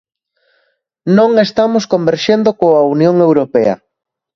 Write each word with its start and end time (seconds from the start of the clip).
Non 1.17 1.31
estamos 1.45 1.83
converxendo 1.93 2.49
coa 2.61 2.87
Unión 2.95 3.15
Europea. 3.27 3.73